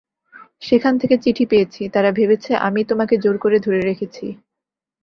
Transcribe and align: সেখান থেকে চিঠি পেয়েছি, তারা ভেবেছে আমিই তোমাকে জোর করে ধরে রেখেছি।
সেখান 0.61 0.93
থেকে 0.97 1.15
চিঠি 1.17 1.45
পেয়েছি, 1.45 1.81
তারা 1.89 2.09
ভেবেছে 2.11 2.51
আমিই 2.57 2.85
তোমাকে 2.85 3.15
জোর 3.17 3.35
করে 3.37 3.57
ধরে 3.59 3.79
রেখেছি। 3.81 4.25